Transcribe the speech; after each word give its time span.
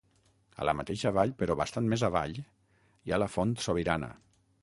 A 0.61 0.65
la 0.69 0.73
mateixa 0.79 1.11
vall, 1.17 1.33
però 1.41 1.57
bastant 1.59 1.91
més 1.91 2.05
avall, 2.09 2.35
hi 2.39 3.13
ha 3.13 3.19
la 3.25 3.31
Font 3.37 3.55
Sobirana. 3.67 4.13